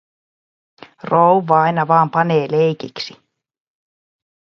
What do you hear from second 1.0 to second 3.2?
Rouva aina vaan panee leikiksi.